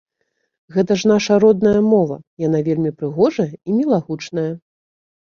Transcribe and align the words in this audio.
Гэта 0.75 0.95
ж 1.01 1.09
нашая 1.11 1.35
родная 1.43 1.81
мова, 1.93 2.17
яна 2.47 2.61
вельмі 2.69 2.91
прыгожая 3.01 3.45
і 3.51 3.69
мілагучная. 3.81 4.47